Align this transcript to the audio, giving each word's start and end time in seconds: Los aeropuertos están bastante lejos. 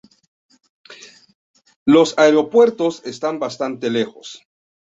Los 1.85 2.17
aeropuertos 2.17 3.03
están 3.05 3.37
bastante 3.37 3.91
lejos. 3.91 4.41